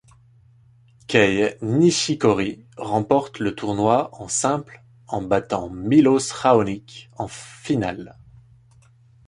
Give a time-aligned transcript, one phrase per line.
[1.05, 8.17] Kei Nishikori remporte le tournoi en simple en battant Milos Raonic en finale.